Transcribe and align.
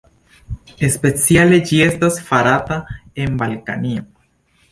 Speciale 0.93 1.59
ĝi 1.71 1.81
estas 1.89 2.17
farata 2.29 2.77
en 3.25 3.37
Balkanio. 3.43 4.07